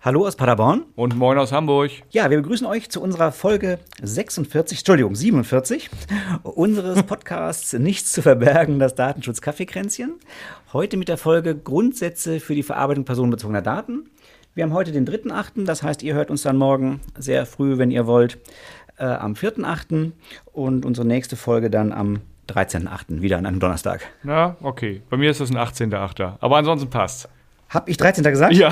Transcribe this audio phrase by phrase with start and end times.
[0.00, 0.84] Hallo aus Paderborn.
[0.94, 1.90] Und moin aus Hamburg.
[2.10, 5.90] Ja, wir begrüßen euch zu unserer Folge 46, Entschuldigung, 47
[6.44, 10.14] unseres Podcasts Nichts zu verbergen, das Datenschutz-Kaffeekränzchen.
[10.72, 14.08] Heute mit der Folge Grundsätze für die Verarbeitung personenbezogener Daten.
[14.54, 17.90] Wir haben heute den 3.8., das heißt, ihr hört uns dann morgen sehr früh, wenn
[17.90, 18.38] ihr wollt,
[18.98, 20.12] äh, am 4.8.
[20.52, 24.06] und unsere nächste Folge dann am 13.8., wieder an einem Donnerstag.
[24.22, 25.02] Na, okay.
[25.10, 26.34] Bei mir ist das ein 18.8.
[26.38, 27.28] Aber ansonsten passt.
[27.68, 28.24] Hab ich 13.
[28.24, 28.54] gesagt?
[28.54, 28.70] Ja.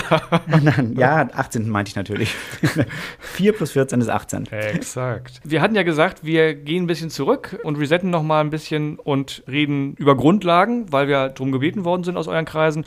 [0.97, 1.69] ja, 18.
[1.69, 2.35] meinte ich natürlich.
[3.21, 4.47] 4 plus 14 ist 18.
[4.47, 5.41] Exakt.
[5.45, 8.99] Wir hatten ja gesagt, wir gehen ein bisschen zurück und resetten noch mal ein bisschen
[8.99, 12.87] und reden über Grundlagen, weil wir darum gebeten worden sind aus euren Kreisen.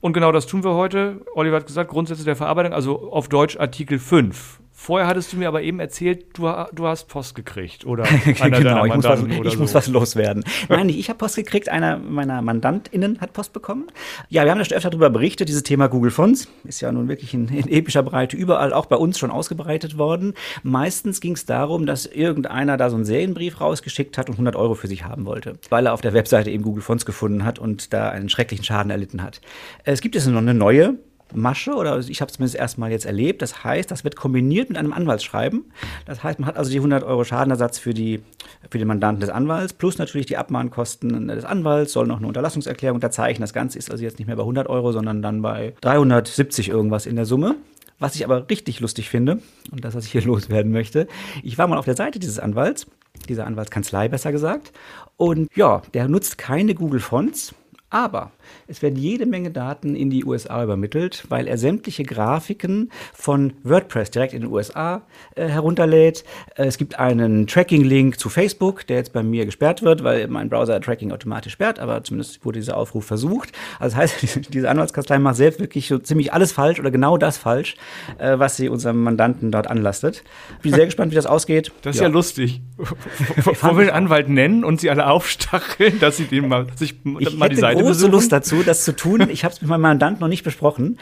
[0.00, 1.22] Und genau das tun wir heute.
[1.34, 4.60] Oliver hat gesagt, Grundsätze der Verarbeitung, also auf Deutsch Artikel 5.
[4.78, 8.04] Vorher hattest du mir aber eben erzählt, du, du hast Post gekriegt oder
[8.40, 9.58] einer genau, ich, muss was, ich so.
[9.58, 10.44] muss was loswerden.
[10.68, 13.86] Nein, ich habe Post gekriegt, einer meiner MandantInnen hat Post bekommen.
[14.28, 17.08] Ja, wir haben ja schon öfter darüber berichtet, dieses Thema Google Fonts ist ja nun
[17.08, 20.34] wirklich in, in epischer Breite überall, auch bei uns schon ausgebreitet worden.
[20.62, 24.74] Meistens ging es darum, dass irgendeiner da so einen Serienbrief rausgeschickt hat und 100 Euro
[24.74, 27.94] für sich haben wollte, weil er auf der Webseite eben Google Fonts gefunden hat und
[27.94, 29.40] da einen schrecklichen Schaden erlitten hat.
[29.84, 30.98] Es gibt jetzt noch eine neue
[31.34, 33.42] Masche oder ich habe es zumindest erstmal jetzt erlebt.
[33.42, 35.64] Das heißt, das wird kombiniert mit einem Anwaltsschreiben.
[36.04, 38.22] Das heißt, man hat also die 100 Euro Schadenersatz für, die,
[38.70, 42.96] für den Mandanten des Anwalts plus natürlich die Abmahnkosten des Anwalts, soll noch eine Unterlassungserklärung
[42.96, 43.42] unterzeichnen.
[43.42, 47.06] Das Ganze ist also jetzt nicht mehr bei 100 Euro, sondern dann bei 370 irgendwas
[47.06, 47.56] in der Summe.
[47.98, 49.40] Was ich aber richtig lustig finde
[49.72, 51.08] und das, was ich hier loswerden möchte,
[51.42, 52.86] ich war mal auf der Seite dieses Anwalts,
[53.28, 54.72] dieser Anwaltskanzlei besser gesagt,
[55.16, 57.54] und ja, der nutzt keine Google Fonts,
[57.88, 58.32] aber
[58.68, 64.10] es werden jede Menge Daten in die USA übermittelt, weil er sämtliche Grafiken von WordPress
[64.10, 65.02] direkt in den USA
[65.34, 66.24] äh, herunterlädt.
[66.56, 70.48] Äh, es gibt einen Tracking-Link zu Facebook, der jetzt bei mir gesperrt wird, weil mein
[70.48, 73.52] Browser Tracking automatisch sperrt, aber zumindest wurde dieser Aufruf versucht.
[73.78, 77.38] Also das heißt, diese Anwaltskanzlei macht selbst wirklich so ziemlich alles falsch oder genau das
[77.38, 77.76] falsch,
[78.18, 80.24] äh, was sie unserem Mandanten dort anlastet.
[80.62, 81.72] Bin sehr gespannt, wie das ausgeht.
[81.82, 82.62] Das ist ja, ja lustig.
[82.76, 87.36] Wollen wir den Anwalt nennen und sie alle aufstacheln, dass sie den mal, sich ich
[87.36, 88.12] mal die Seite große besuchen?
[88.12, 89.28] Lust dazu, das zu tun.
[89.30, 90.98] Ich habe es mit meinem Mandanten noch nicht besprochen.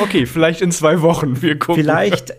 [0.00, 1.42] Okay, vielleicht in zwei Wochen.
[1.42, 1.82] Wir gucken.
[1.82, 2.34] Vielleicht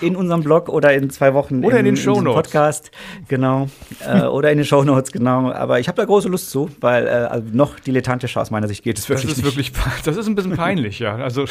[0.00, 2.34] in unserem Blog oder in zwei Wochen Oder in den diesem Shownotes.
[2.42, 2.90] Podcast,
[3.28, 3.68] genau,
[4.06, 5.50] äh, oder in den Shownotes, genau.
[5.52, 8.82] Aber ich habe da große Lust zu, weil äh, also noch dilettantischer aus meiner Sicht
[8.84, 9.46] geht es Das wirklich ist nicht.
[9.46, 9.72] wirklich,
[10.04, 11.16] das ist ein bisschen peinlich, ja.
[11.16, 11.44] Also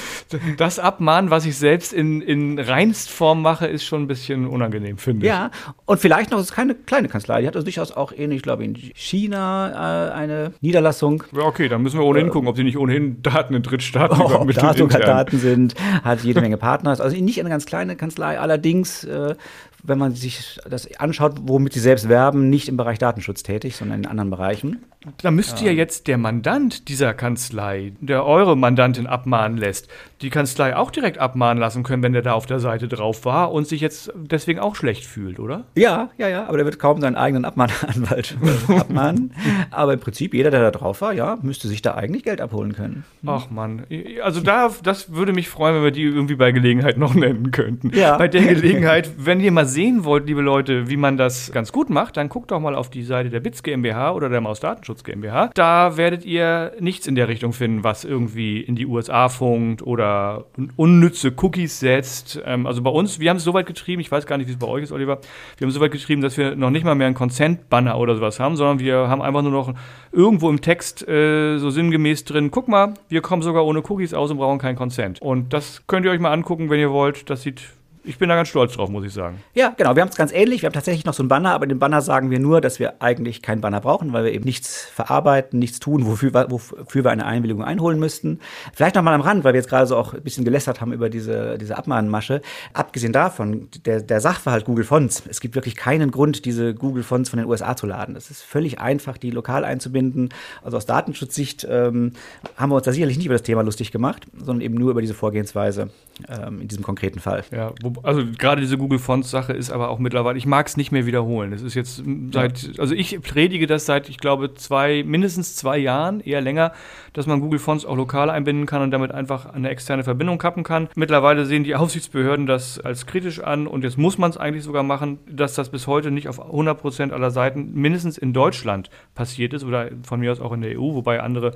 [0.56, 5.26] das Abmahnen, was ich selbst in, in Reinstform mache, ist schon ein bisschen unangenehm, finde
[5.26, 5.28] ich.
[5.30, 5.50] Ja,
[5.86, 8.42] und vielleicht noch, es ist keine kleine Kanzlei, die hat also durchaus auch ähnlich, ich
[8.42, 11.24] glaube, in China äh, eine Niederlassung.
[11.32, 14.20] Ja, okay, dann müssen wir ohnehin gucken, ob sie nicht ohnehin Daten in Drittstaaten Äh.
[14.20, 15.16] Oh, ob übermitteln da sogar intern.
[15.16, 15.74] Daten sind,
[16.04, 16.90] hat jede Menge Partner.
[16.90, 19.36] Also nicht eine ganz kleine Kanzlei, allerdings, äh,
[19.82, 24.00] wenn man sich das anschaut, womit sie selbst werben, nicht im Bereich Datenschutz tätig, sondern
[24.00, 24.84] in anderen Bereichen.
[25.22, 29.88] Da müsste ja jetzt der Mandant dieser Kanzlei, der eure Mandantin abmahnen lässt,
[30.20, 33.52] die Kanzlei auch direkt abmahnen lassen können, wenn der da auf der Seite drauf war
[33.52, 35.64] und sich jetzt deswegen auch schlecht fühlt, oder?
[35.74, 38.36] Ja, ja, ja, aber der wird kaum seinen eigenen Abmahnanwalt
[38.68, 39.32] abmahnen.
[39.70, 42.74] aber im Prinzip, jeder, der da drauf war, ja, müsste sich da eigentlich Geld abholen
[42.74, 43.04] können.
[43.24, 43.86] Ach Mann,
[44.22, 47.90] also da, das würde mich freuen, wenn wir die irgendwie bei Gelegenheit noch nennen könnten.
[47.94, 48.18] Ja.
[48.18, 51.88] Bei der Gelegenheit, wenn ihr mal sehen wollt, liebe Leute, wie man das ganz gut
[51.88, 55.04] macht, dann guckt doch mal auf die Seite der BITS GmbH oder der Maus Datenschutz
[55.04, 55.50] GmbH.
[55.54, 60.44] Da werdet ihr nichts in der Richtung finden, was irgendwie in die USA funkt oder
[60.76, 62.40] unnütze Cookies setzt.
[62.44, 64.52] Ähm, also bei uns, wir haben es so weit getrieben, ich weiß gar nicht, wie
[64.52, 65.20] es bei euch ist, Oliver,
[65.56, 68.16] wir haben es so weit getrieben, dass wir noch nicht mal mehr einen Consent-Banner oder
[68.16, 69.72] sowas haben, sondern wir haben einfach nur noch
[70.12, 74.30] irgendwo im Text äh, so sinngemäß drin, guck mal, wir kommen sogar ohne Cookies aus
[74.30, 75.22] und brauchen keinen Consent.
[75.22, 77.30] Und das könnt ihr euch mal angucken, wenn ihr wollt.
[77.30, 77.62] Das sieht,
[78.04, 79.40] ich bin da ganz stolz drauf, muss ich sagen.
[79.54, 80.62] Ja, genau, wir haben es ganz ähnlich.
[80.62, 82.78] Wir haben tatsächlich noch so einen Banner, aber in dem Banner sagen wir nur, dass
[82.78, 87.04] wir eigentlich keinen Banner brauchen, weil wir eben nichts verarbeiten, nichts tun, wofür, wir- wofür
[87.04, 88.40] wir eine Einwilligung einholen müssten.
[88.72, 90.92] Vielleicht noch mal am Rand, weil wir jetzt gerade so auch ein bisschen gelästert haben
[90.92, 92.40] über diese, diese Abmahnmasche.
[92.72, 97.28] Abgesehen davon, der, der Sachverhalt Google Fonts, es gibt wirklich keinen Grund, diese Google Fonts
[97.30, 98.16] von den USA zu laden.
[98.16, 100.30] Es ist völlig einfach, die lokal einzubinden.
[100.64, 102.12] Also aus Datenschutzsicht ähm,
[102.56, 105.00] haben wir uns da sicherlich nicht über das Thema lustig gemacht, sondern eben nur über
[105.00, 105.90] diese Vorgehensweise
[106.28, 107.44] ähm, in diesem konkreten Fall.
[107.50, 110.76] Ja, wo, also gerade diese Google Fonts Sache ist aber auch mittlerweile, ich mag es
[110.76, 111.52] nicht mehr wiederholen.
[111.52, 112.02] Es ist jetzt
[112.32, 116.72] seit, also ich predige das seit, ich glaube, zwei, mindestens zwei Jahren, eher länger,
[117.12, 120.62] dass man Google Fonts auch lokal einbinden kann und damit einfach eine externe Verbindung kappen
[120.62, 120.88] kann.
[120.94, 124.82] Mittlerweile sehen die Aufsichtsbehörden das als kritisch an und jetzt muss man es eigentlich sogar
[124.82, 129.64] machen, dass das bis heute nicht auf 100% aller Seiten mindestens in Deutschland passiert ist
[129.64, 131.52] oder von mir aus auch in der EU, wobei andere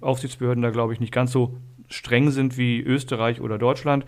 [0.00, 1.56] Aufsichtsbehörden da, glaube ich, nicht ganz so
[1.88, 4.04] streng sind wie Österreich oder Deutschland.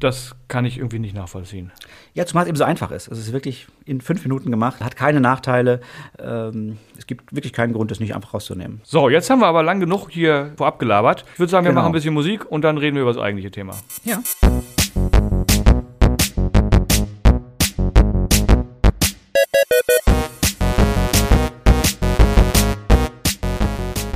[0.00, 1.72] Das kann ich irgendwie nicht nachvollziehen.
[2.14, 3.08] Ja, zumal es eben so einfach ist.
[3.08, 5.80] Es ist wirklich in fünf Minuten gemacht, hat keine Nachteile.
[6.18, 8.80] Ähm, es gibt wirklich keinen Grund, das nicht einfach rauszunehmen.
[8.84, 11.24] So, jetzt haben wir aber lang genug hier vorab gelabert.
[11.34, 11.80] Ich würde sagen, wir Genau.
[11.82, 13.74] machen ein bisschen Musik und dann reden wir über das eigentliche Thema.
[14.04, 14.22] Ja.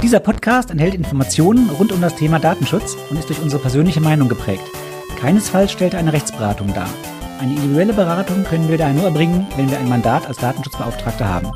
[0.02, 4.28] Dieser Podcast enthält Informationen rund um das Thema Datenschutz und ist durch unsere persönliche Meinung
[4.28, 4.62] geprägt.
[5.18, 6.88] Keinesfalls stellt er eine Rechtsberatung dar.
[7.40, 11.50] Eine individuelle Beratung können wir daher nur erbringen, wenn wir ein Mandat als Datenschutzbeauftragter haben.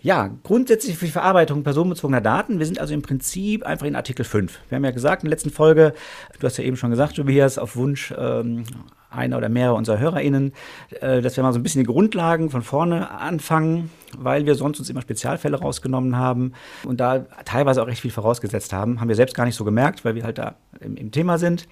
[0.00, 2.58] Ja, grundsätzlich für die Verarbeitung personenbezogener Daten.
[2.58, 4.58] Wir sind also im Prinzip einfach in Artikel 5.
[4.70, 5.92] Wir haben ja gesagt in der letzten Folge,
[6.40, 8.64] du hast ja eben schon gesagt, Tobias, auf Wunsch ähm,
[9.10, 10.52] einer oder mehrerer unserer HörerInnen,
[11.00, 14.78] äh, dass wir mal so ein bisschen die Grundlagen von vorne anfangen, weil wir sonst
[14.78, 16.52] uns immer Spezialfälle rausgenommen haben
[16.84, 19.00] und da teilweise auch recht viel vorausgesetzt haben.
[19.00, 21.66] Haben wir selbst gar nicht so gemerkt, weil wir halt da im, im Thema sind.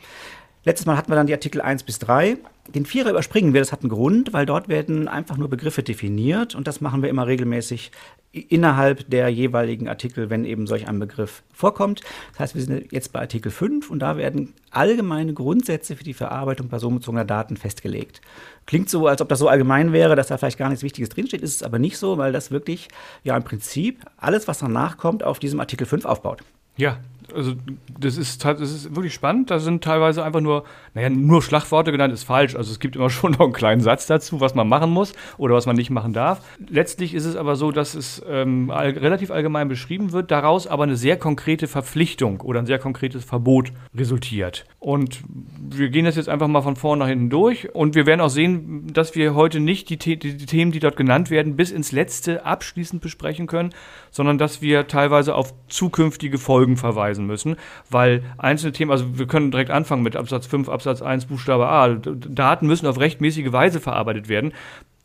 [0.66, 2.38] Letztes Mal hatten wir dann die Artikel 1 bis 3.
[2.74, 6.56] Den Vierer überspringen wir, das hat einen Grund, weil dort werden einfach nur Begriffe definiert
[6.56, 7.92] und das machen wir immer regelmäßig
[8.40, 12.02] innerhalb der jeweiligen Artikel, wenn eben solch ein Begriff vorkommt.
[12.32, 16.14] Das heißt, wir sind jetzt bei Artikel 5 und da werden allgemeine Grundsätze für die
[16.14, 18.20] Verarbeitung personenbezogener Daten festgelegt.
[18.66, 21.40] Klingt so, als ob das so allgemein wäre, dass da vielleicht gar nichts Wichtiges drinsteht,
[21.40, 22.88] ist es aber nicht so, weil das wirklich
[23.24, 26.42] ja im Prinzip alles, was danach kommt, auf diesem Artikel 5 aufbaut.
[26.76, 26.98] Ja,
[27.36, 27.52] also
[27.98, 29.50] das ist, das ist wirklich spannend.
[29.50, 32.56] Da sind teilweise einfach nur, naja, nur Schlagworte genannt, ist falsch.
[32.56, 35.54] Also es gibt immer schon noch einen kleinen Satz dazu, was man machen muss oder
[35.54, 36.40] was man nicht machen darf.
[36.68, 40.84] Letztlich ist es aber so, dass es ähm, all, relativ allgemein beschrieben wird, daraus aber
[40.84, 44.64] eine sehr konkrete Verpflichtung oder ein sehr konkretes Verbot resultiert.
[44.78, 45.20] Und
[45.58, 48.30] wir gehen das jetzt einfach mal von vorne nach hinten durch und wir werden auch
[48.30, 51.92] sehen, dass wir heute nicht die, The die Themen, die dort genannt werden, bis ins
[51.92, 53.70] letzte abschließend besprechen können,
[54.10, 57.56] sondern dass wir teilweise auf zukünftige Folgen verweisen müssen,
[57.90, 61.88] weil einzelne Themen, also wir können direkt anfangen mit Absatz 5, Absatz 1, Buchstabe A.
[61.88, 64.52] Daten müssen auf rechtmäßige Weise verarbeitet werden.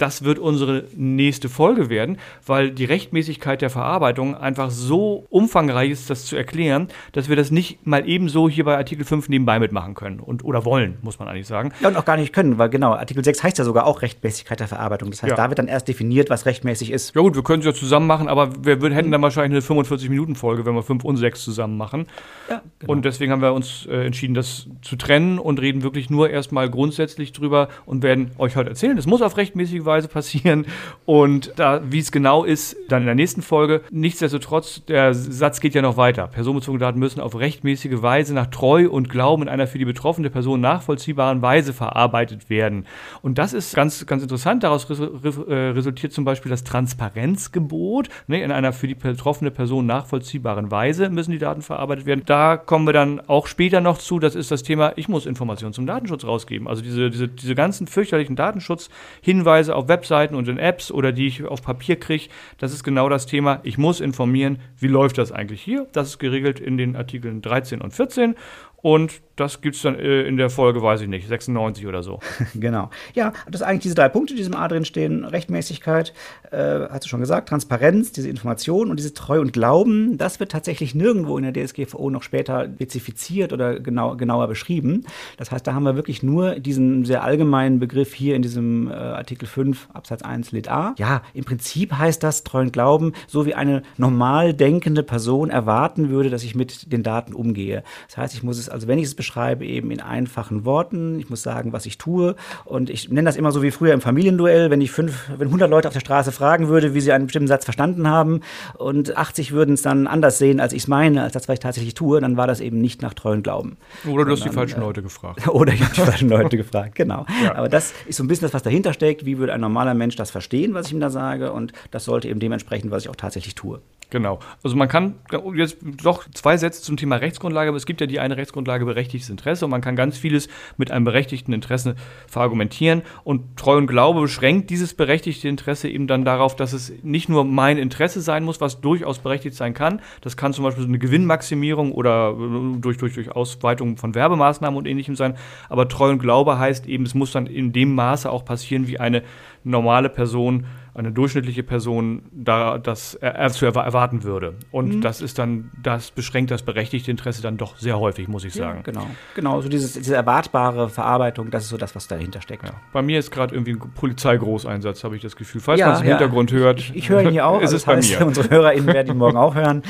[0.02, 2.18] Das wird unsere nächste Folge werden,
[2.48, 7.52] weil die Rechtmäßigkeit der Verarbeitung einfach so umfangreich ist, das zu erklären, dass wir das
[7.52, 11.28] nicht mal ebenso hier bei Artikel 5 nebenbei mitmachen können und oder wollen, muss man
[11.28, 11.72] eigentlich sagen.
[11.82, 14.60] Ja, und auch gar nicht können, weil genau, Artikel 6 heißt ja sogar auch Rechtmäßigkeit
[14.60, 15.12] der Verarbeitung.
[15.12, 15.36] Das heißt, Ja.
[15.38, 17.14] da wird dann erst definiert, was rechtmäßig ist.
[17.16, 20.66] Ja gut, wir können es ja zusammen machen, aber wir hätten dann wahrscheinlich eine 45-Minuten-Folge,
[20.66, 22.08] wenn wir 5 und 6 zusammen machen.
[22.50, 22.94] Ja, genau.
[22.94, 26.72] Und deswegen haben wir uns äh, entschieden, das zu trennen und reden wirklich nur erstmal
[26.72, 28.98] grundsätzlich drüber und werden euch heute erzählen.
[28.98, 30.66] Es muss auf rechtmäßige Weise passieren
[31.06, 33.82] und da, wie es genau ist, dann in der nächsten Folge.
[33.92, 36.28] Nichtsdestotrotz, der Satz geht ja noch weiter.
[36.28, 40.30] Personenbezogene Daten müssen auf rechtmäßige Weise nach Treu und Glauben in einer für die betroffene
[40.30, 42.86] Person nachvollziehbaren Weise verarbeitet werden.
[43.22, 44.64] Und das ist ganz, ganz interessant.
[44.64, 48.10] Daraus res äh, resultiert zum Beispiel das Transparenzgebot.
[48.28, 52.24] Ne, in einer für die betroffene Person nachvollziehbaren Weise müssen die Daten verarbeitet werden.
[52.26, 54.20] Da kommen wir dann auch später noch zu.
[54.20, 56.68] Das ist das Thema, ich muss Informationen zum Datenschutz rausgeben.
[56.68, 61.44] Also diese, diese, diese ganzen fürchterlichen Datenschutzhinweise auf Webseiten und in Apps oder die ich
[61.44, 63.60] auf Papier kriege, das ist genau das Thema.
[63.64, 65.88] Ich muss informieren, wie läuft das eigentlich hier.
[65.92, 68.36] Das ist geregelt in den Artikeln 13 und 14.
[68.82, 72.20] Und das gibt es dann äh, in der Folge, weiß ich nicht, 96 oder so.
[72.54, 72.90] Genau.
[73.16, 75.26] Ja, das sind eigentlich diese drei Punkte, die diesem A drin stehen.
[75.26, 76.14] Rechtmäßigkeit,
[76.52, 80.52] äh, hast du schon gesagt, Transparenz, diese Information und diese Treu und Glauben, das wird
[80.52, 85.06] tatsächlich nirgendwo in der DSGVO noch später spezifiziert oder genau, genauer beschrieben.
[85.38, 88.94] Das heißt, da haben wir wirklich nur diesen sehr allgemeinen Begriff hier in diesem äh,
[88.94, 90.94] Artikel 5 Absatz 1 Lit A.
[90.98, 96.10] Ja, im Prinzip heißt das Treu und Glauben, so wie eine normal denkende Person erwarten
[96.10, 97.84] würde, dass ich mit den Daten umgehe.
[98.08, 101.30] Das heißt, ich muss es, also wenn ich es beschreibe, eben in einfachen Worten, ich
[101.30, 102.36] muss sagen, was ich tue
[102.66, 105.70] und ich nenne das immer so wie früher im Familienduell, wenn ich fünf, wenn 100
[105.70, 108.42] Leute auf der Straße fragen würde, wie sie einen bestimmten Satz verstanden haben
[108.78, 111.60] und 80 würden es dann anders sehen, als ich es meine, als das, was ich
[111.60, 113.78] tatsächlich tue, dann war das eben nicht nach treuen Glauben.
[114.08, 115.48] Oder du hast die falschen äh, Leute gefragt.
[115.48, 117.26] Oder ich habe die falschen Leute gefragt, genau.
[117.42, 117.56] Ja.
[117.56, 119.26] Aber das ist so ein bisschen das, was dahinter steckt.
[119.26, 121.52] Wie würde ein normaler Mensch das verstehen, was ich ihm da sage?
[121.52, 123.80] Und das sollte eben dementsprechend, was ich auch tatsächlich tue.
[124.12, 124.40] Genau.
[124.62, 125.16] Also man kann
[125.56, 129.30] jetzt doch zwei Sätze zum Thema Rechtsgrundlage, aber es gibt ja die eine Rechtsgrundlage berechtigtes
[129.30, 131.96] Interesse und man kann ganz vieles mit einem berechtigten Interesse
[132.28, 137.30] verargumentieren und Treu und Glaube beschränkt dieses berechtigte Interesse eben dann darauf, dass es nicht
[137.30, 140.02] nur mein Interesse sein muss, was durchaus berechtigt sein kann.
[140.20, 144.78] Das kann zum Beispiel so eine Gewinnmaximierung oder äh, durch, durch, durch Ausweitung von Werbemaßnahmen
[144.78, 145.36] und ähnlichem sein.
[145.70, 149.00] Aber Treu und Glaube heißt eben, es muss dann in dem Maße auch passieren, wie
[149.00, 149.24] eine
[149.64, 154.56] normale Person eine durchschnittliche Person da das äh, zu erwarten würde.
[154.72, 155.02] Und mhm.
[155.02, 158.80] das ist dann, das beschränkt das berechtigte Interesse dann doch sehr häufig, muss ich sagen.
[158.80, 159.62] Ja, genau, genau.
[159.62, 162.68] So dieses, diese erwartbare Verarbeitung, das ist so das, was dahinter steckt.
[162.68, 162.74] Ja.
[162.92, 165.62] Bei mir ist gerade irgendwie ein Polizeigroßeinsatz, habe ich das Gefühl.
[165.62, 166.08] Falls ja, man es im.
[166.08, 166.80] Hintergrund hört.
[166.80, 167.58] Ich, ich höre ihn hier auch.
[167.62, 168.28] ist also es bei heißt, mir.
[168.28, 169.84] Unsere HörerInnen werden ihn morgen auch hören.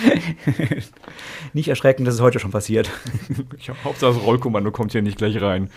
[1.54, 2.92] nicht erschrecken, das ist heute schon passiert.
[3.58, 5.70] ich Hauptsache das Rollkommando kommt hier nicht gleich rein.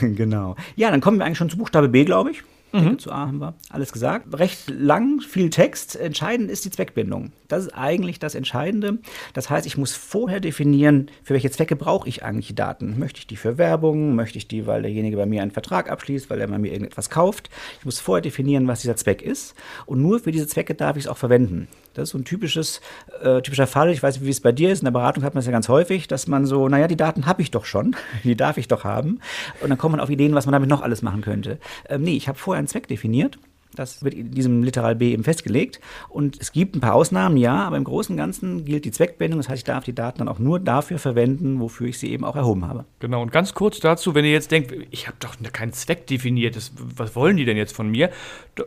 [0.00, 0.54] genau.
[0.76, 2.44] Ja, dann kommen wir eigentlich schon zu Buchstabe B, glaube ich.
[2.72, 2.98] Mhm.
[2.98, 4.38] Zu A haben wir alles gesagt.
[4.38, 5.96] Recht lang, viel Text.
[5.96, 7.32] Entscheidend ist die Zweckbindung.
[7.48, 8.98] Das ist eigentlich das Entscheidende.
[9.34, 12.98] Das heißt, ich muss vorher definieren, für welche Zwecke brauche ich eigentlich die Daten.
[12.98, 14.14] Möchte ich die für Werbung?
[14.14, 17.10] Möchte ich die, weil derjenige bei mir einen Vertrag abschließt, weil er bei mir irgendetwas
[17.10, 17.50] kauft?
[17.78, 19.54] Ich muss vorher definieren, was dieser Zweck ist.
[19.86, 21.68] Und nur für diese Zwecke darf ich es auch verwenden.
[21.94, 22.80] Das ist so ein typisches,
[23.22, 23.90] äh, typischer Fall.
[23.90, 24.80] Ich weiß nicht, wie es bei dir ist.
[24.80, 27.26] In der Beratung hat man es ja ganz häufig, dass man so, naja, die Daten
[27.26, 27.96] habe ich doch schon.
[28.24, 29.20] Die darf ich doch haben.
[29.60, 31.58] Und dann kommt man auf Ideen, was man damit noch alles machen könnte.
[31.88, 33.38] Ähm, nee, ich habe vorher einen Zweck definiert
[33.74, 35.80] das wird in diesem Literal B eben festgelegt.
[36.08, 39.38] Und es gibt ein paar Ausnahmen, ja, aber im Großen und Ganzen gilt die Zweckbindung.
[39.38, 42.24] Das heißt, ich darf die Daten dann auch nur dafür verwenden, wofür ich sie eben
[42.24, 42.84] auch erhoben habe.
[42.98, 46.56] Genau, und ganz kurz dazu, wenn ihr jetzt denkt, ich habe doch keinen Zweck definiert,
[46.56, 48.10] das, was wollen die denn jetzt von mir?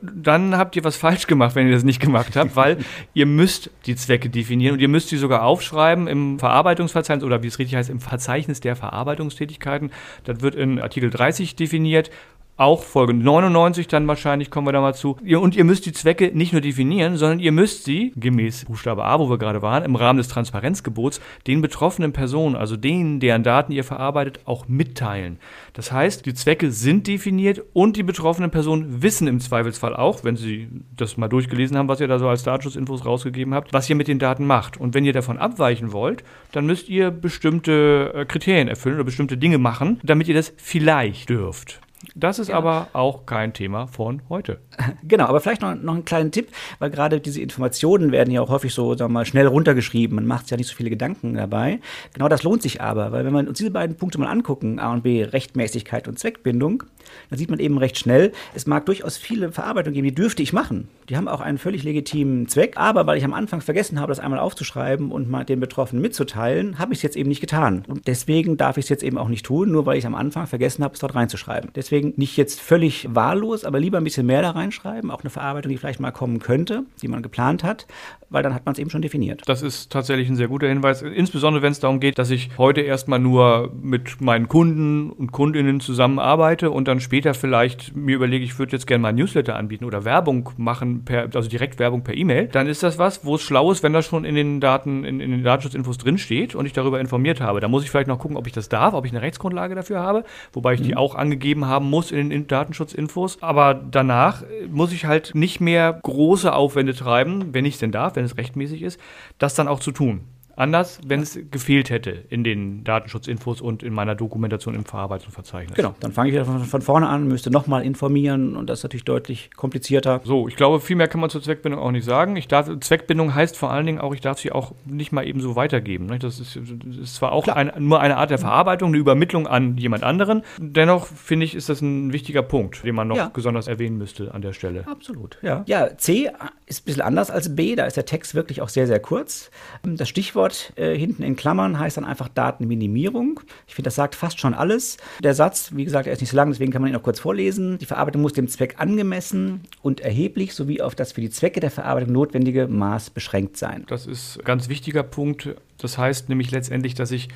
[0.01, 2.77] Dann habt ihr was falsch gemacht, wenn ihr das nicht gemacht habt, weil
[3.13, 7.47] ihr müsst die Zwecke definieren und ihr müsst sie sogar aufschreiben im Verarbeitungsverzeichnis oder wie
[7.47, 9.91] es richtig heißt, im Verzeichnis der Verarbeitungstätigkeiten.
[10.23, 12.09] Das wird in Artikel 30 definiert
[12.55, 15.17] auch Folge 99 dann wahrscheinlich, kommen wir da mal zu.
[15.39, 19.19] Und ihr müsst die Zwecke nicht nur definieren, sondern ihr müsst sie, gemäß Buchstabe A,
[19.19, 23.71] wo wir gerade waren, im Rahmen des Transparenzgebots, den betroffenen Personen, also denen, deren Daten
[23.71, 25.39] ihr verarbeitet, auch mitteilen.
[25.73, 30.35] Das heißt, die Zwecke sind definiert und die betroffenen Personen wissen im Zweifelsfall auch, wenn
[30.35, 33.95] sie das mal durchgelesen haben, was ihr da so als Datenschutzinfos rausgegeben habt, was ihr
[33.95, 34.77] mit den Daten macht.
[34.77, 39.37] Und wenn ihr davon abweichen wollt, dann müsst ihr bestimmte äh, Kriterien erfüllen oder bestimmte
[39.37, 41.82] Dinge machen, damit ihr das vielleicht dürft.
[42.15, 42.55] Das ist ja.
[42.55, 44.59] aber auch kein Thema von heute.
[45.05, 48.49] Genau, aber vielleicht noch, noch einen kleinen Tipp, weil gerade diese Informationen werden ja auch
[48.49, 50.15] häufig so, sagen wir mal, schnell runtergeschrieben.
[50.15, 51.79] Man macht sich ja nicht so viele Gedanken dabei.
[52.13, 54.93] Genau das lohnt sich aber, weil wenn wir uns diese beiden Punkte mal angucken, A
[54.93, 56.83] und B, Rechtmäßigkeit und Zweckbindung,
[57.29, 60.53] dann sieht man eben recht schnell, es mag durchaus viele Verarbeitungen geben, die dürfte ich
[60.53, 60.87] machen.
[61.09, 64.19] Die haben auch einen völlig legitimen Zweck, aber weil ich am Anfang vergessen habe, das
[64.19, 67.83] einmal aufzuschreiben und mal den Betroffenen mitzuteilen, habe ich es jetzt eben nicht getan.
[67.87, 70.47] Und deswegen darf ich es jetzt eben auch nicht tun, nur weil ich am Anfang
[70.47, 71.71] vergessen habe, es dort reinzuschreiben.
[71.75, 75.71] Deswegen nicht jetzt völlig wahllos, aber lieber ein bisschen mehr da reinschreiben, auch eine Verarbeitung,
[75.71, 77.85] die vielleicht mal kommen könnte, die man geplant hat,
[78.29, 79.41] weil dann hat man es eben schon definiert.
[79.45, 82.81] Das ist tatsächlich ein sehr guter Hinweis, insbesondere wenn es darum geht, dass ich heute
[82.81, 88.57] erstmal nur mit meinen Kunden und Kundinnen zusammenarbeite und dann später vielleicht mir überlege, ich
[88.57, 92.15] würde jetzt gerne mal ein Newsletter anbieten oder Werbung machen, per, also direkt Werbung per
[92.15, 95.03] E-Mail, dann ist das was, wo es schlau ist, wenn das schon in den Daten,
[95.03, 97.59] in, in den Datenschutzinfos drinsteht und ich darüber informiert habe.
[97.59, 99.99] Da muss ich vielleicht noch gucken, ob ich das darf, ob ich eine Rechtsgrundlage dafür
[99.99, 100.85] habe, wobei ich mhm.
[100.85, 103.41] die auch angegeben haben muss in den Datenschutzinfos.
[103.41, 108.15] Aber danach muss ich halt nicht mehr große Aufwände treiben, wenn ich es denn darf,
[108.15, 108.99] wenn es rechtmäßig ist,
[109.37, 110.21] das dann auch zu tun
[110.55, 115.75] anders, wenn es gefehlt hätte in den Datenschutzinfos und in meiner Dokumentation im Verarbeitungsverzeichnis.
[115.75, 118.83] Genau, dann fange ich wieder von, von vorne an, müsste nochmal informieren und das ist
[118.83, 120.21] natürlich deutlich komplizierter.
[120.23, 122.35] So, ich glaube, viel mehr kann man zur Zweckbindung auch nicht sagen.
[122.35, 125.41] Ich darf, Zweckbindung heißt vor allen Dingen auch, ich darf sie auch nicht mal eben
[125.41, 126.05] so weitergeben.
[126.05, 126.19] Ne?
[126.19, 130.03] Das ist, ist zwar auch ein, nur eine Art der Verarbeitung, eine Übermittlung an jemand
[130.03, 130.43] anderen.
[130.59, 133.31] Dennoch finde ich, ist das ein wichtiger Punkt, den man noch ja.
[133.33, 134.85] besonders erwähnen müsste an der Stelle.
[134.87, 135.63] Absolut, ja.
[135.65, 136.29] Ja, C
[136.67, 139.49] ist ein bisschen anders als B, da ist der Text wirklich auch sehr, sehr kurz.
[139.83, 143.39] Das Stichwort Stichwort äh, hinten in Klammern heißt dann einfach Datenminimierung.
[143.67, 144.97] Ich finde, das sagt fast schon alles.
[145.21, 147.19] Der Satz, wie gesagt, er ist nicht so lang, deswegen kann man ihn auch kurz
[147.19, 147.77] vorlesen.
[147.77, 151.71] Die Verarbeitung muss dem Zweck angemessen und erheblich sowie auf das für die Zwecke der
[151.71, 153.85] Verarbeitung notwendige Maß beschränkt sein.
[153.87, 155.55] Das ist ein ganz wichtiger Punkt.
[155.77, 157.29] Das heißt nämlich letztendlich, dass ich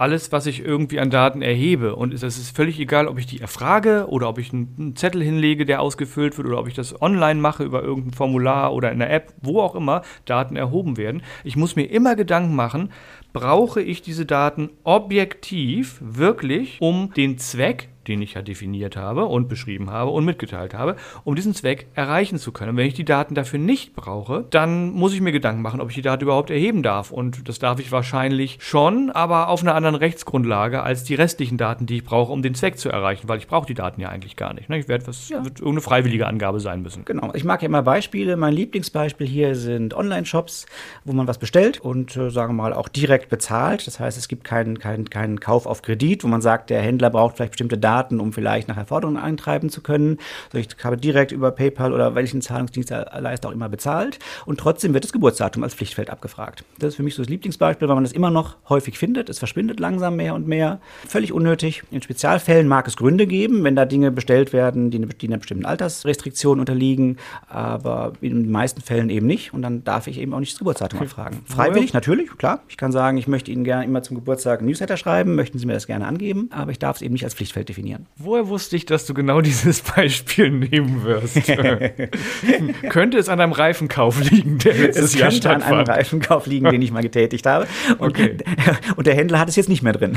[0.00, 1.94] alles, was ich irgendwie an Daten erhebe.
[1.94, 5.66] Und es ist völlig egal, ob ich die erfrage oder ob ich einen Zettel hinlege,
[5.66, 9.12] der ausgefüllt wird oder ob ich das online mache über irgendein Formular oder in der
[9.12, 11.22] App, wo auch immer Daten erhoben werden.
[11.44, 12.92] Ich muss mir immer Gedanken machen,
[13.34, 19.48] brauche ich diese Daten objektiv wirklich, um den Zweck, den ich ja definiert habe und
[19.48, 22.70] beschrieben habe und mitgeteilt habe, um diesen Zweck erreichen zu können.
[22.70, 25.88] Und wenn ich die Daten dafür nicht brauche, dann muss ich mir Gedanken machen, ob
[25.90, 27.10] ich die Daten überhaupt erheben darf.
[27.10, 31.86] Und das darf ich wahrscheinlich schon, aber auf einer anderen Rechtsgrundlage als die restlichen Daten,
[31.86, 34.36] die ich brauche, um den Zweck zu erreichen, weil ich brauche die Daten ja eigentlich
[34.36, 34.68] gar nicht.
[34.68, 34.78] Ne?
[34.78, 35.44] Ich werde was, ja.
[35.44, 37.04] wird irgendeine freiwillige Angabe sein müssen.
[37.04, 37.30] Genau.
[37.34, 38.36] Ich mag ja immer Beispiele.
[38.36, 40.66] Mein Lieblingsbeispiel hier sind Online-Shops,
[41.04, 43.86] wo man was bestellt und äh, sagen wir mal auch direkt bezahlt.
[43.86, 47.10] Das heißt, es gibt keinen, keinen, keinen Kauf auf Kredit, wo man sagt, der Händler
[47.10, 50.18] braucht vielleicht bestimmte Daten Daten, um vielleicht nachher Forderungen eintreiben zu können.
[50.52, 55.04] Also ich habe direkt über PayPal oder welchen Zahlungsdienstleister auch immer bezahlt und trotzdem wird
[55.04, 56.64] das Geburtsdatum als Pflichtfeld abgefragt.
[56.78, 59.28] Das ist für mich so das Lieblingsbeispiel, weil man das immer noch häufig findet.
[59.28, 60.80] Es verschwindet langsam mehr und mehr.
[61.06, 61.82] Völlig unnötig.
[61.90, 65.66] In Spezialfällen mag es Gründe geben, wenn da Dinge bestellt werden, die, die einer bestimmten
[65.66, 70.40] Altersrestriktion unterliegen, aber in den meisten Fällen eben nicht und dann darf ich eben auch
[70.40, 71.40] nicht das Geburtsdatum abfragen.
[71.44, 72.62] Freiwillig, natürlich, klar.
[72.68, 75.66] Ich kann sagen, ich möchte Ihnen gerne immer zum Geburtstag ein Newsletter schreiben, möchten Sie
[75.66, 77.79] mir das gerne angeben, aber ich darf es eben nicht als Pflichtfeld definieren.
[78.16, 81.40] Woher wusste ich, dass du genau dieses Beispiel nehmen wirst?
[82.90, 85.64] könnte es an einem Reifenkauf liegen, der letztes es Jahr stattfand?
[85.64, 87.66] an einem Reifenkauf liegen, den ich mal getätigt habe.
[87.98, 88.36] Und, okay.
[88.96, 90.16] und der Händler hat es jetzt nicht mehr drin.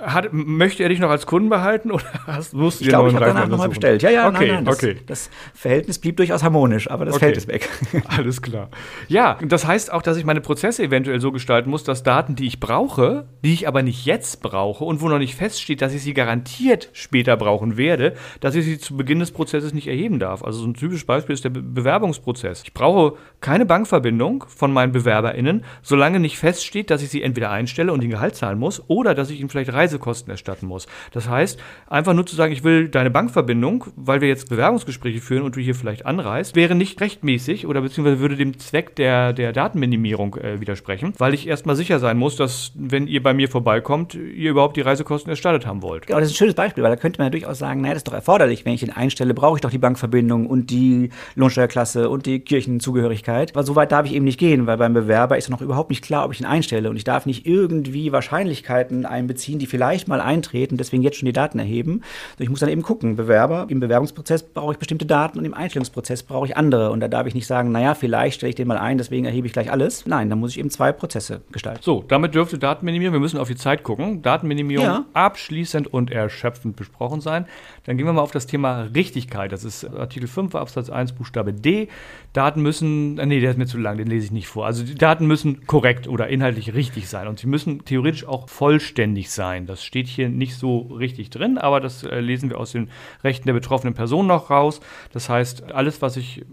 [0.00, 3.14] hat, möchte er dich noch als Kunden behalten oder hast, musst du ich glaube, ich
[3.14, 4.02] habe danach nochmal bestellt.
[4.02, 4.96] Ja, ja, okay, nein, nein, das, okay.
[5.06, 7.26] das Verhältnis blieb durchaus harmonisch, aber das okay.
[7.26, 7.68] Feld ist weg.
[8.06, 8.68] Alles klar.
[9.08, 12.46] Ja, das heißt auch, dass ich meine Prozesse eventuell so gestalten muss, dass Daten, die
[12.46, 16.02] ich brauche, die ich aber nicht jetzt brauche und wo noch nicht feststeht, dass ich
[16.02, 20.44] sie garantiert später brauchen werde, dass ich sie zu Beginn des Prozesses nicht erheben darf.
[20.44, 22.62] Also so ein typisches Beispiel ist der Be Bewerbungsprozess.
[22.64, 27.92] Ich brauche keine Bankverbindung von meinen BewerberInnen, solange nicht feststeht, dass ich sie entweder einstelle
[27.92, 30.86] und den Gehalt zahlen muss oder dass ich ihnen vielleicht Reisekosten erstatten muss.
[31.12, 35.42] Das heißt, einfach nur zu sagen, ich will deine Bankverbindung, weil wir jetzt Bewerbungsgespräche führen
[35.42, 39.52] und du hier vielleicht anreist, wäre nicht rechtmäßig oder beziehungsweise würde dem Zweck der, der
[39.52, 44.14] Datenminimierung äh, widersprechen, weil ich erstmal sicher sein muss, dass, wenn ihr bei mir vorbeikommt,
[44.14, 45.99] ihr überhaupt die Reisekosten erstattet haben wollt.
[46.06, 48.00] Genau, das ist ein schönes Beispiel, weil da könnte man ja durchaus sagen, naja, das
[48.00, 52.08] ist doch erforderlich, wenn ich ihn einstelle, brauche ich doch die Bankverbindung und die Lohnsteuerklasse
[52.08, 53.54] und die Kirchenzugehörigkeit.
[53.54, 56.02] Aber so weit darf ich eben nicht gehen, weil beim Bewerber ist noch überhaupt nicht
[56.02, 60.20] klar, ob ich ihn einstelle und ich darf nicht irgendwie Wahrscheinlichkeiten einbeziehen, die vielleicht mal
[60.20, 62.02] eintreten, deswegen jetzt schon die Daten erheben.
[62.32, 65.54] Also ich muss dann eben gucken, Bewerber, im Bewerbungsprozess brauche ich bestimmte Daten und im
[65.54, 68.68] Einstellungsprozess brauche ich andere und da darf ich nicht sagen, naja, vielleicht stelle ich den
[68.68, 70.06] mal ein, deswegen erhebe ich gleich alles.
[70.06, 71.80] Nein, da muss ich eben zwei Prozesse gestalten.
[71.82, 75.04] So, damit dürfte Datenminimierung, wir müssen auf die Zeit gucken, Datenminimierung ja.
[75.12, 77.46] abschließend und erschöpfend besprochen sein.
[77.84, 79.52] Dann gehen wir mal auf das Thema Richtigkeit.
[79.52, 81.88] Das ist Artikel 5 Absatz 1 Buchstabe D.
[82.32, 84.66] Daten müssen, äh, nee, der ist mir zu lang, den lese ich nicht vor.
[84.66, 89.30] Also die Daten müssen korrekt oder inhaltlich richtig sein und sie müssen theoretisch auch vollständig
[89.30, 89.66] sein.
[89.66, 92.90] Das steht hier nicht so richtig drin, aber das äh, lesen wir aus den
[93.24, 94.80] Rechten der betroffenen Person noch raus.
[95.12, 96.44] Das heißt, alles, was ich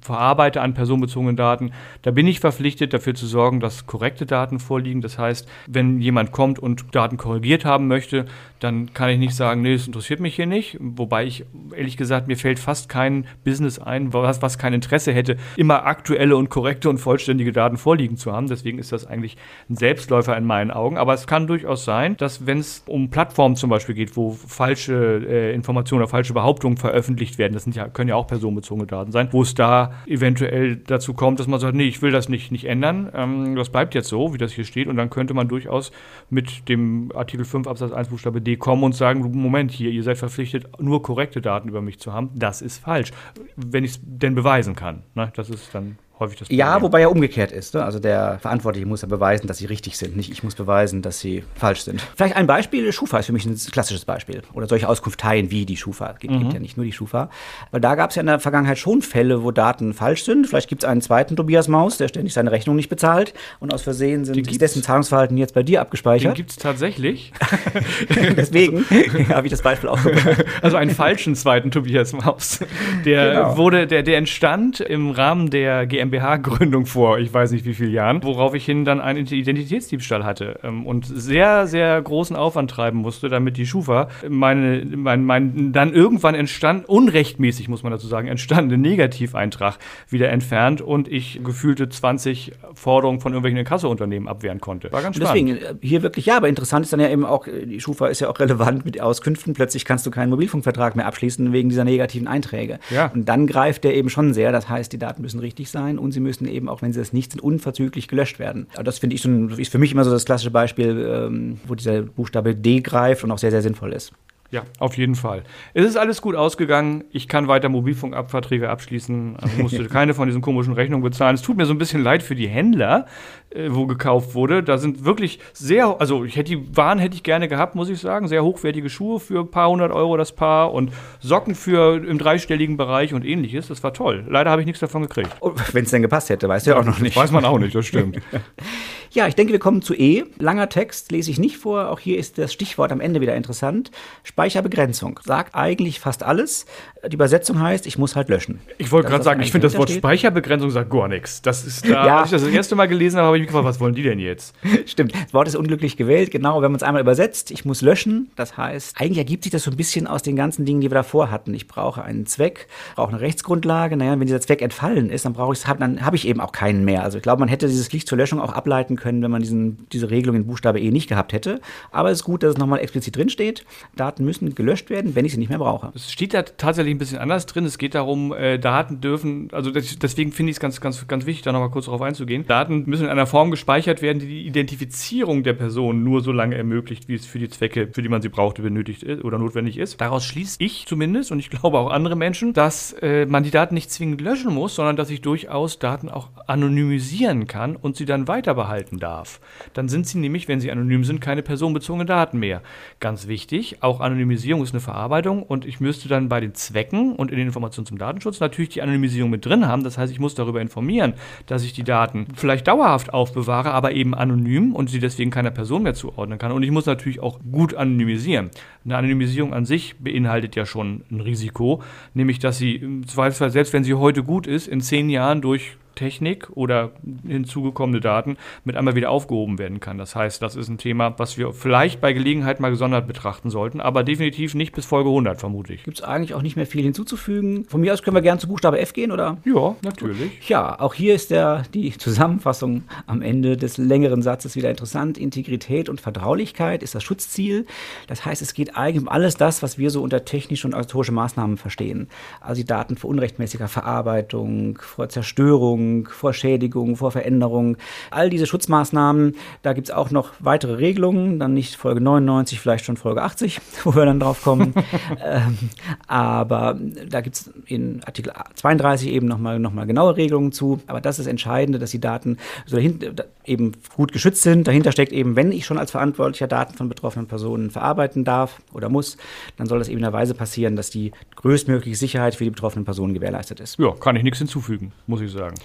[0.00, 1.72] verarbeite an personenbezogenen Daten,
[2.02, 5.00] da bin ich verpflichtet, dafür zu sorgen, dass korrekte Daten vorliegen.
[5.00, 8.26] Das heißt, wenn jemand kommt und Daten korrigiert haben möchte,
[8.64, 10.78] dann kann ich nicht sagen, nee, das interessiert mich hier nicht.
[10.80, 11.44] Wobei ich,
[11.76, 16.36] ehrlich gesagt, mir fällt fast kein Business ein, was, was kein Interesse hätte, immer aktuelle
[16.36, 18.48] und korrekte und vollständige Daten vorliegen zu haben.
[18.48, 19.36] Deswegen ist das eigentlich
[19.68, 20.96] ein Selbstläufer in meinen Augen.
[20.96, 24.94] Aber es kann durchaus sein, dass wenn es um Plattformen zum Beispiel geht, wo falsche
[25.28, 29.28] äh, Informationen oder falsche Behauptungen veröffentlicht werden, das ja, können ja auch personenbezogene Daten sein,
[29.30, 32.64] wo es da eventuell dazu kommt, dass man sagt, nee, ich will das nicht, nicht
[32.64, 33.10] ändern.
[33.14, 34.88] Ähm, das bleibt jetzt so, wie das hier steht.
[34.88, 35.92] Und dann könnte man durchaus
[36.30, 40.18] mit dem Artikel 5 Absatz 1 Buchstabe D kommen und sagen, Moment, hier, ihr seid
[40.18, 42.30] verpflichtet, nur korrekte Daten über mich zu haben.
[42.34, 43.10] Das ist falsch,
[43.56, 45.02] wenn ich es denn beweisen kann.
[45.14, 45.32] Ne?
[45.36, 46.58] Das ist dann häufig das Problem.
[46.58, 47.74] Ja, wobei er umgekehrt ist.
[47.74, 47.84] Ne?
[47.84, 51.20] Also der Verantwortliche muss ja beweisen, dass sie richtig sind, nicht ich muss beweisen, dass
[51.20, 52.00] sie falsch sind.
[52.16, 54.42] Vielleicht ein Beispiel, Schufa ist für mich ein klassisches Beispiel.
[54.52, 56.12] Oder solche Auskunfteien wie die Schufa.
[56.12, 56.50] Es gibt, mhm.
[56.50, 57.30] ja nicht nur die Schufa.
[57.70, 60.46] Weil da gab es ja in der Vergangenheit schon Fälle, wo Daten falsch sind.
[60.46, 63.82] Vielleicht gibt es einen zweiten Tobias Maus, der ständig seine Rechnung nicht bezahlt und aus
[63.82, 66.32] Versehen sind ist dessen Zahlungsverhalten jetzt bei dir abgespeichert.
[66.32, 67.32] Den gibt es tatsächlich.
[68.36, 68.84] Deswegen
[69.28, 70.44] habe ich das Beispiel auch gebracht.
[70.62, 72.60] Also einen falschen zweiten Tobias Maus.
[73.04, 73.56] Der genau.
[73.56, 77.92] wurde, der, der entstand im Rahmen der GmbH GmbH-Gründung vor, ich weiß nicht wie vielen
[77.92, 82.98] Jahren, worauf ich hin dann einen Identitätsdiebstahl hatte ähm, und sehr, sehr großen Aufwand treiben
[82.98, 88.28] musste, damit die Schufa meine, mein, mein dann irgendwann entstand, unrechtmäßig muss man dazu sagen,
[88.28, 94.92] entstandene Negativeintrag wieder entfernt und ich gefühlte 20 Forderungen von irgendwelchen Inkassounternehmen abwehren konnte.
[94.92, 95.60] War ganz spannend.
[95.60, 98.08] Deswegen, äh, hier wirklich ja, aber interessant ist dann ja eben auch, äh, die Schufa
[98.08, 99.54] ist ja auch relevant mit Auskünften.
[99.54, 102.78] Plötzlich kannst du keinen Mobilfunkvertrag mehr abschließen wegen dieser negativen Einträge.
[102.90, 103.10] Ja.
[103.14, 104.52] Und dann greift der eben schon sehr.
[104.52, 107.12] Das heißt, die Daten müssen richtig sein und sie müssen eben, auch wenn sie das
[107.12, 108.66] nicht sind, unverzüglich gelöscht werden.
[108.82, 111.74] Das finde ich so ein, ist für mich immer so das klassische Beispiel, ähm, wo
[111.74, 114.12] dieser Buchstabe D greift und auch sehr, sehr sinnvoll ist.
[114.50, 115.42] Ja, auf jeden Fall.
[115.72, 117.04] Es ist alles gut ausgegangen.
[117.10, 119.36] Ich kann weiter Mobilfunkabverträge abschließen.
[119.46, 121.34] Ich musste keine von diesen komischen Rechnungen bezahlen.
[121.34, 123.06] Es tut mir so ein bisschen leid für die Händler,
[123.50, 124.62] äh, wo gekauft wurde.
[124.62, 127.98] Da sind wirklich sehr, also ich hätte die Waren hätte ich gerne gehabt, muss ich
[127.98, 128.28] sagen.
[128.28, 132.76] Sehr hochwertige Schuhe für ein paar hundert Euro das Paar und Socken für im dreistelligen
[132.76, 133.68] Bereich und ähnliches.
[133.68, 134.24] Das war toll.
[134.28, 135.30] Leider habe ich nichts davon gekriegt.
[135.40, 137.16] Oh, Wenn es denn gepasst hätte, weißt du ja auch noch nicht.
[137.16, 138.20] Weiß man auch nicht, das stimmt.
[139.14, 140.24] Ja, ich denke, wir kommen zu E.
[140.40, 141.88] Langer Text lese ich nicht vor.
[141.88, 143.92] Auch hier ist das Stichwort am Ende wieder interessant.
[144.24, 146.66] Speicherbegrenzung sagt eigentlich fast alles.
[147.06, 148.58] Die Übersetzung heißt, ich muss halt löschen.
[148.76, 150.00] Ich wollte gerade sagen, ich finde das Wort steht.
[150.00, 151.42] Speicherbegrenzung sagt gar nichts.
[151.42, 152.16] Das ist da, ja.
[152.18, 154.02] als ich das das erste Mal gelesen habe, habe ich mich gefragt, was wollen die
[154.02, 154.52] denn jetzt?
[154.86, 156.32] Stimmt, das Wort ist unglücklich gewählt.
[156.32, 158.32] Genau, wenn man es einmal übersetzt, ich muss löschen.
[158.34, 160.96] Das heißt, eigentlich ergibt sich das so ein bisschen aus den ganzen Dingen, die wir
[160.96, 161.54] davor hatten.
[161.54, 163.96] Ich brauche einen Zweck, brauche eine Rechtsgrundlage.
[163.96, 166.50] Naja, wenn dieser Zweck entfallen ist, dann brauche ich es, dann habe ich eben auch
[166.50, 167.04] keinen mehr.
[167.04, 169.86] Also ich glaube, man hätte dieses Licht zur Löschung auch ableiten können, wenn man diesen,
[169.92, 171.60] diese Regelung in Buchstabe E nicht gehabt hätte.
[171.90, 173.64] Aber es ist gut, dass es nochmal explizit drin steht.
[173.96, 175.92] Daten müssen gelöscht werden, wenn ich sie nicht mehr brauche.
[175.94, 177.64] Es steht da tatsächlich ein bisschen anders drin.
[177.64, 181.26] Es geht darum, äh, Daten dürfen, also das, deswegen finde ich es ganz, ganz, ganz
[181.26, 182.46] wichtig, da nochmal kurz darauf einzugehen.
[182.46, 186.56] Daten müssen in einer Form gespeichert werden, die die Identifizierung der Person nur so lange
[186.56, 189.78] ermöglicht, wie es für die Zwecke, für die man sie braucht, benötigt ist oder notwendig
[189.78, 190.00] ist.
[190.00, 193.74] Daraus schließe ich zumindest und ich glaube auch andere Menschen, dass äh, man die Daten
[193.74, 198.28] nicht zwingend löschen muss, sondern dass ich durchaus Daten auch anonymisieren kann und sie dann
[198.28, 199.40] weiter behalten darf.
[199.72, 202.62] Dann sind sie nämlich, wenn sie anonym sind, keine personenbezogenen Daten mehr.
[203.00, 207.30] Ganz wichtig, auch Anonymisierung ist eine Verarbeitung und ich müsste dann bei den Zwecken und
[207.30, 209.84] in den Informationen zum Datenschutz natürlich die Anonymisierung mit drin haben.
[209.84, 211.14] Das heißt, ich muss darüber informieren,
[211.46, 215.82] dass ich die Daten vielleicht dauerhaft aufbewahre, aber eben anonym und sie deswegen keiner Person
[215.82, 216.52] mehr zuordnen kann.
[216.52, 218.50] Und ich muss natürlich auch gut anonymisieren.
[218.84, 223.72] Eine Anonymisierung an sich beinhaltet ja schon ein Risiko, nämlich dass sie im Zweifelsfall, selbst
[223.72, 226.92] wenn sie heute gut ist, in zehn Jahren durch Technik oder
[227.26, 229.98] hinzugekommene Daten mit einmal wieder aufgehoben werden kann.
[229.98, 233.80] Das heißt, das ist ein Thema, was wir vielleicht bei Gelegenheit mal gesondert betrachten sollten,
[233.80, 235.84] aber definitiv nicht bis Folge 100, vermute ich.
[235.84, 237.64] Gibt es eigentlich auch nicht mehr viel hinzuzufügen.
[237.66, 239.38] Von mir aus können wir gerne zu Buchstabe F gehen, oder?
[239.44, 240.48] Ja, natürlich.
[240.48, 245.18] Ja, auch hier ist der, die Zusammenfassung am Ende des längeren Satzes wieder interessant.
[245.18, 247.66] Integrität und Vertraulichkeit ist das Schutzziel.
[248.06, 251.12] Das heißt, es geht eigentlich um alles das, was wir so unter technische und autorische
[251.12, 252.08] Maßnahmen verstehen.
[252.40, 257.76] Also die Daten vor unrechtmäßiger Verarbeitung, vor Zerstörung, Schädigung, vor Schädigung, vor Veränderung.
[258.10, 262.84] All diese Schutzmaßnahmen, da gibt es auch noch weitere Regelungen, dann nicht Folge 99, vielleicht
[262.84, 264.74] schon Folge 80, wo wir dann drauf kommen.
[265.24, 265.58] ähm,
[266.06, 270.80] aber da gibt es in Artikel 32 eben nochmal noch mal genaue Regelungen zu.
[270.86, 274.66] Aber das ist entscheidend, dass die Daten so eben gut geschützt sind.
[274.66, 278.88] Dahinter steckt eben, wenn ich schon als Verantwortlicher Daten von betroffenen Personen verarbeiten darf oder
[278.88, 279.16] muss,
[279.56, 282.84] dann soll das eben in der Weise passieren, dass die größtmögliche Sicherheit für die betroffenen
[282.84, 283.78] Personen gewährleistet ist.
[283.78, 285.56] Ja, kann ich nichts hinzufügen, muss ich sagen.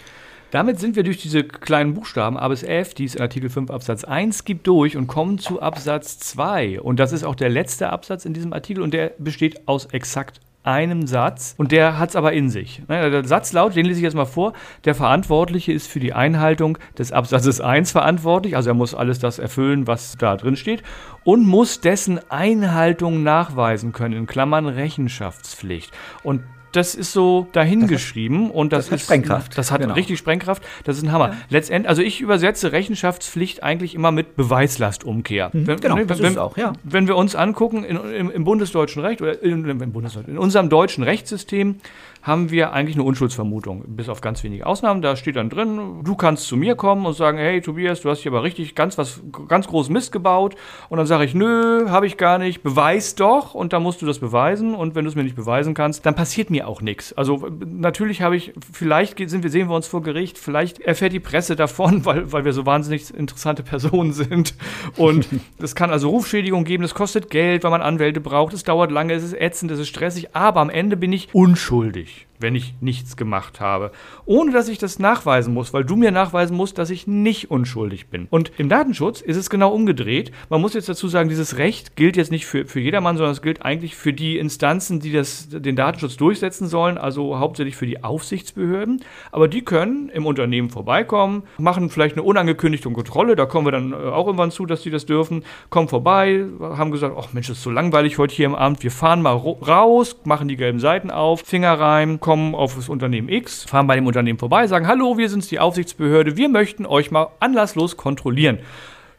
[0.51, 3.69] Damit sind wir durch diese kleinen Buchstaben A bis F, die es in Artikel 5
[3.69, 6.81] Absatz 1 gibt, durch und kommen zu Absatz 2.
[6.81, 10.39] Und das ist auch der letzte Absatz in diesem Artikel und der besteht aus exakt
[10.63, 12.81] einem Satz und der hat es aber in sich.
[12.89, 14.53] Der Satz lautet, den lese ich jetzt mal vor,
[14.85, 19.39] der Verantwortliche ist für die Einhaltung des Absatzes 1 verantwortlich, also er muss alles das
[19.39, 20.83] erfüllen, was da drin steht
[21.23, 25.91] und muss dessen Einhaltung nachweisen können, in Klammern Rechenschaftspflicht.
[26.23, 29.57] Und das ist so dahingeschrieben und das, das ist Sprengkraft.
[29.57, 29.93] Das hat genau.
[29.93, 30.63] richtig Sprengkraft.
[30.83, 31.29] Das ist ein Hammer.
[31.29, 31.37] Ja.
[31.49, 35.49] Letztendlich, also ich übersetze Rechenschaftspflicht eigentlich immer mit Beweislastumkehr.
[35.53, 36.73] Mhm, wenn, genau, ne, das wenn, ist auch, ja.
[36.83, 40.69] Wenn wir uns angucken in, im, im, bundesdeutschen Recht oder in, im Bundesdeutschen, in unserem
[40.69, 41.77] deutschen Rechtssystem
[42.21, 45.01] haben wir eigentlich eine Unschuldsvermutung, bis auf ganz wenige Ausnahmen.
[45.01, 48.19] Da steht dann drin, du kannst zu mir kommen und sagen, hey Tobias, du hast
[48.19, 50.55] hier aber richtig ganz was ganz groß Mist gebaut.
[50.89, 53.53] Und dann sage ich, nö, habe ich gar nicht, beweis doch.
[53.53, 54.75] Und dann musst du das beweisen.
[54.75, 57.13] Und wenn du es mir nicht beweisen kannst, dann passiert mir auch nichts.
[57.13, 61.19] Also natürlich habe ich, vielleicht sind wir, sehen wir uns vor Gericht, vielleicht erfährt die
[61.19, 64.55] Presse davon, weil, weil wir so wahnsinnig interessante Personen sind.
[64.95, 65.27] Und
[65.59, 69.13] es kann also Rufschädigung geben, das kostet Geld, weil man Anwälte braucht, es dauert lange,
[69.13, 73.17] es ist ätzend, es ist stressig, aber am Ende bin ich unschuldig wenn ich nichts
[73.17, 73.91] gemacht habe.
[74.25, 78.07] Ohne dass ich das nachweisen muss, weil du mir nachweisen musst, dass ich nicht unschuldig
[78.07, 78.27] bin.
[78.29, 80.31] Und im Datenschutz ist es genau umgedreht.
[80.49, 83.41] Man muss jetzt dazu sagen, dieses Recht gilt jetzt nicht für, für jedermann, sondern es
[83.41, 88.03] gilt eigentlich für die Instanzen, die das, den Datenschutz durchsetzen sollen, also hauptsächlich für die
[88.03, 89.03] Aufsichtsbehörden.
[89.31, 93.91] Aber die können im Unternehmen vorbeikommen, machen vielleicht eine unangekündigte Kontrolle, da kommen wir dann
[93.91, 97.61] äh, auch irgendwann zu, dass die das dürfen, kommen vorbei, haben gesagt, ach Mensch, ist
[97.61, 101.41] so langweilig heute hier im Abend, wir fahren mal raus, machen die gelben Seiten auf,
[101.41, 105.29] Finger rein, kommen auf das Unternehmen X, fahren bei dem Unternehmen vorbei, sagen, hallo, wir
[105.29, 108.59] sind die Aufsichtsbehörde, wir möchten euch mal anlasslos kontrollieren.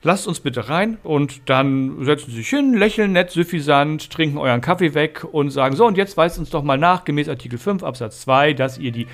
[0.04, 4.60] Lasst uns bitte rein und dann setzen sie sich hin, lächeln nett, suffisant, trinken euren
[4.60, 7.82] Kaffee weg und sagen, so und jetzt weist uns doch mal nach, gemäß Artikel 5
[7.82, 9.08] Absatz 2, dass ihr die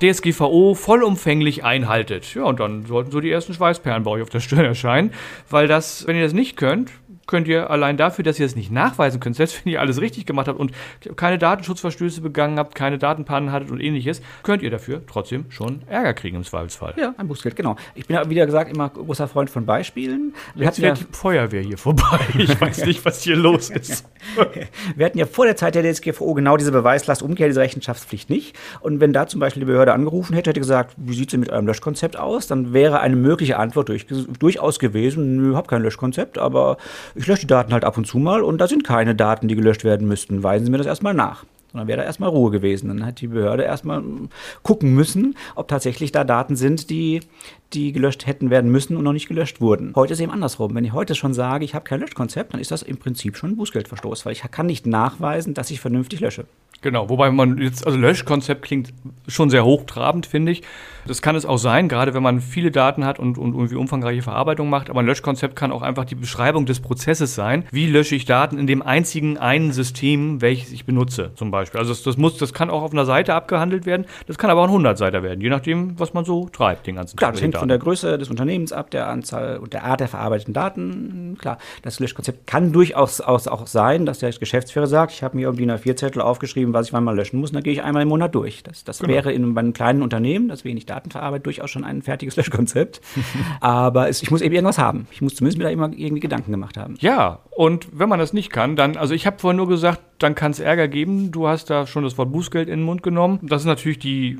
[0.00, 2.34] DSGVO vollumfänglich einhaltet.
[2.34, 5.12] Ja, und dann sollten so die ersten Schweißperlen bei euch auf der Stirn erscheinen,
[5.50, 6.90] weil das, wenn ihr das nicht könnt,
[7.26, 10.26] könnt ihr allein dafür, dass ihr es nicht nachweisen könnt, selbst wenn ihr alles richtig
[10.26, 10.72] gemacht habt und
[11.16, 16.14] keine Datenschutzverstöße begangen habt, keine Datenpannen hattet und ähnliches, könnt ihr dafür trotzdem schon Ärger
[16.14, 16.94] kriegen im Zweifelsfall.
[16.96, 17.76] Ja, ein Bußgeld, genau.
[17.94, 20.34] Ich bin ja, wie gesagt, immer großer Freund von Beispielen.
[20.54, 22.18] Wir Jetzt fährt ja, die Feuerwehr hier vorbei.
[22.44, 24.06] Ich weiß nicht, was hier los ist.
[24.96, 28.56] Wir hatten ja vor der Zeit der DSGVO genau diese Beweislastumkehr, diese Rechenschaftspflicht nicht.
[28.80, 31.50] Und wenn da zum Beispiel die Behörde angerufen hätte, hätte gesagt, wie sieht es mit
[31.50, 34.06] eurem Löschkonzept aus, dann wäre eine mögliche Antwort durch,
[34.38, 36.76] durchaus gewesen, nö, hab kein Löschkonzept, aber
[37.14, 39.54] ich lösche die Daten halt ab und zu mal und da sind keine Daten, die
[39.54, 40.42] gelöscht werden müssten.
[40.42, 41.44] Weisen Sie mir das erstmal nach.
[41.74, 42.88] Dann wäre da erstmal Ruhe gewesen.
[42.88, 44.02] Dann hat die Behörde erstmal
[44.62, 47.20] gucken müssen, ob tatsächlich da Daten sind, die,
[47.72, 49.92] die gelöscht hätten werden müssen und noch nicht gelöscht wurden.
[49.94, 50.74] Heute ist eben andersrum.
[50.74, 53.50] Wenn ich heute schon sage, ich habe kein Löschkonzept, dann ist das im Prinzip schon
[53.50, 56.46] ein Bußgeldverstoß, weil ich kann nicht nachweisen, dass ich vernünftig lösche.
[56.84, 58.92] Genau, wobei man jetzt, also Löschkonzept klingt
[59.26, 60.62] schon sehr hochtrabend, finde ich.
[61.06, 64.20] Das kann es auch sein, gerade wenn man viele Daten hat und, und irgendwie umfangreiche
[64.20, 64.90] Verarbeitung macht.
[64.90, 67.64] Aber ein Löschkonzept kann auch einfach die Beschreibung des Prozesses sein.
[67.70, 71.63] Wie lösche ich Daten in dem einzigen einen System, welches ich benutze, zum Beispiel.
[71.74, 74.06] Also das, das muss, das kann auch auf einer Seite abgehandelt werden.
[74.26, 77.16] Das kann aber auch ein 100-Seiter werden, je nachdem, was man so treibt den ganzen
[77.16, 77.18] Tag.
[77.18, 80.08] Klar, das hängt von der Größe des Unternehmens ab, der Anzahl und der Art der
[80.08, 81.36] verarbeiteten Daten.
[81.40, 85.64] Klar, das Löschkonzept kann durchaus auch sein, dass der Geschäftsführer sagt, ich habe mir irgendwie
[85.64, 88.08] eine Vierzettel aufgeschrieben, was ich wann mal löschen muss, und dann gehe ich einmal im
[88.08, 88.62] Monat durch.
[88.62, 89.12] Das, das genau.
[89.12, 93.00] wäre in einem kleinen Unternehmen, das wenig Daten verarbeitet, durchaus schon ein fertiges Löschkonzept.
[93.60, 95.06] Aber es, ich muss eben irgendwas haben.
[95.10, 96.96] Ich muss zumindest mir da immer irgendwie Gedanken gemacht haben.
[97.00, 100.34] Ja, und wenn man das nicht kann, dann, also ich habe vorhin nur gesagt, dann
[100.34, 101.30] kann es Ärger geben.
[101.30, 103.38] Du hast da schon das Wort Bußgeld in den Mund genommen.
[103.42, 104.38] Das ist natürlich die,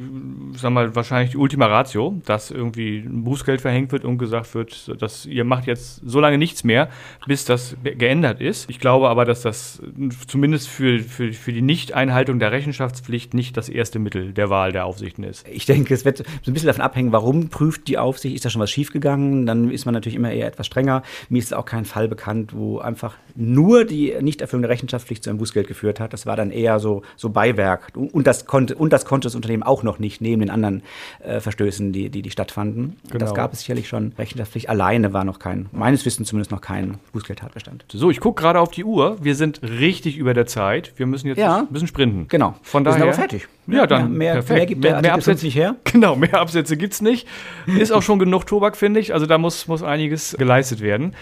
[0.57, 5.03] sag mal, wahrscheinlich die Ultima Ratio, dass irgendwie ein Bußgeld verhängt wird und gesagt wird,
[5.03, 6.88] dass ihr macht jetzt so lange nichts mehr,
[7.27, 8.70] bis das geändert ist.
[8.70, 9.83] Ich glaube aber, dass das
[10.27, 14.87] zumindest für, für, für die Nichteinhaltung der Rechenschaftspflicht nicht das erste Mittel der Wahl der
[14.87, 15.47] Aufsichten ist.
[15.49, 18.49] Ich denke, es wird so ein bisschen davon abhängen, warum prüft die Aufsicht, ist da
[18.49, 21.03] schon was schiefgegangen, dann ist man natürlich immer eher etwas strenger.
[21.29, 25.38] Mir ist auch kein Fall bekannt, wo einfach nur die Nichterfüllung der Rechenschaftspflicht zu einem
[25.38, 26.13] Bußgeld geführt hat.
[26.13, 27.93] Das war dann eher so, so Beiwerk.
[27.95, 30.83] Und das, konnte, und das konnte das Unternehmen auch noch nicht, neben den anderen
[31.23, 32.97] äh, Verstößen, die, die, die stattfanden.
[33.09, 33.19] Genau.
[33.19, 34.13] Das gab es sicherlich schon.
[34.19, 37.85] Rechenschaftspflicht alleine war noch kein, meines Wissens zumindest noch kein Bußgeldtatbestand.
[37.93, 39.17] So, ich gucke gerade auf die Uhr.
[39.23, 40.93] Wir sind richtig über der Zeit.
[40.97, 41.59] Wir müssen jetzt ja.
[41.59, 42.27] ein bisschen sprinten.
[42.29, 42.55] Genau.
[42.63, 43.49] Von daher, Wir sind aber fertig.
[43.66, 44.57] Ja, dann mehr, perfekt.
[44.57, 45.77] mehr gibt der mehr, mehr Absätze nicht her.
[45.94, 47.29] Genau, mehr Absätze gibt es nicht.
[47.66, 49.14] Ist auch schon genug Tobak, finde ich.
[49.14, 51.14] Also da muss, muss einiges geleistet werden.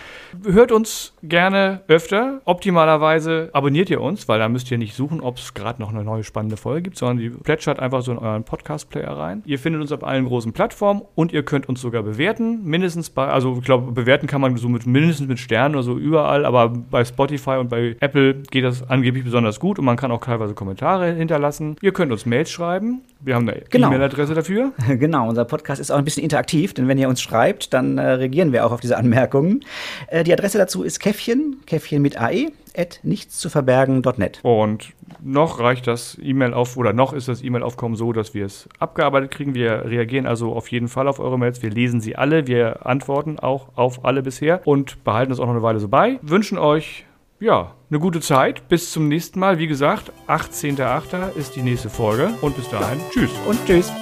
[0.46, 2.40] Hört uns gerne öfter.
[2.46, 6.04] Optimalerweise abonniert ihr uns, weil da müsst ihr nicht suchen, ob es gerade noch eine
[6.04, 9.42] neue spannende Folge gibt, sondern die plätschert einfach so in euren Podcast-Player rein.
[9.44, 12.64] Ihr findet uns auf allen großen Plattformen und ihr könnt uns sogar bewerten.
[12.64, 15.98] Mindestens bei, also ich glaube, bewerten kann man so mit mindestens mit Sternen oder so
[15.98, 20.10] überall, aber bei Spotify und bei Apple geht das angeblich besonders gut und man kann
[20.10, 21.76] auch teilweise Kommentare hinterlassen.
[21.82, 23.02] Ihr könnt uns Mails schreiben.
[23.20, 23.88] Wir haben eine genau.
[23.88, 24.72] E-Mail-Adresse dafür.
[24.88, 28.02] Genau, unser Podcast ist auch ein bisschen interaktiv, denn wenn ihr uns schreibt, dann äh,
[28.02, 29.60] reagieren wir auch auf diese Anmerkungen.
[30.06, 34.40] Äh, die Adresse dazu ist Käffchen, Käffchen mit AE, at nichtszuverbergen.net.
[34.42, 34.92] Und
[35.22, 39.30] noch reicht das E-Mail auf, oder noch ist das E-Mail-Aufkommen so, dass wir es abgearbeitet
[39.30, 39.54] kriegen.
[39.54, 41.62] Wir reagieren also auf jeden Fall auf eure Mails.
[41.62, 45.52] Wir lesen sie alle, wir antworten auch auf alle bisher und behalten das auch noch
[45.52, 46.18] eine Weile so bei.
[46.22, 47.04] Wünschen euch
[47.42, 48.68] ja, eine gute Zeit.
[48.68, 49.58] Bis zum nächsten Mal.
[49.58, 51.36] Wie gesagt, 18.08.
[51.36, 52.30] ist die nächste Folge.
[52.40, 53.30] Und bis dahin, tschüss.
[53.46, 53.92] Und tschüss.